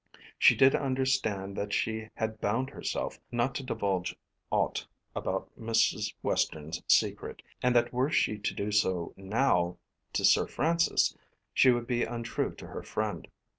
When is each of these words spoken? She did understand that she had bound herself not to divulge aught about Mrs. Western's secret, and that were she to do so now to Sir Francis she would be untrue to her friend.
She 0.39 0.55
did 0.55 0.73
understand 0.73 1.55
that 1.57 1.73
she 1.73 2.09
had 2.15 2.41
bound 2.41 2.71
herself 2.71 3.19
not 3.31 3.53
to 3.53 3.63
divulge 3.63 4.15
aught 4.49 4.87
about 5.15 5.51
Mrs. 5.55 6.15
Western's 6.23 6.81
secret, 6.87 7.43
and 7.61 7.75
that 7.75 7.93
were 7.93 8.09
she 8.09 8.39
to 8.39 8.53
do 8.55 8.71
so 8.71 9.13
now 9.15 9.77
to 10.13 10.25
Sir 10.25 10.47
Francis 10.47 11.15
she 11.53 11.69
would 11.69 11.85
be 11.85 12.03
untrue 12.03 12.55
to 12.55 12.65
her 12.65 12.81
friend. 12.81 13.27